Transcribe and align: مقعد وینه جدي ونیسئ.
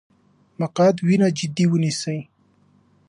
مقعد 0.61 0.95
وینه 1.07 1.27
جدي 1.37 1.65
ونیسئ. 1.69 2.19